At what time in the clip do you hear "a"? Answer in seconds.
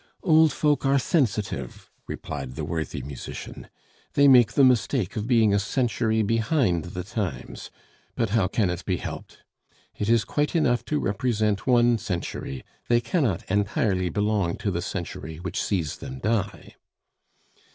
5.53-5.59